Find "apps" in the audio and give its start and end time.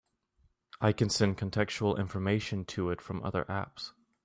3.45-3.91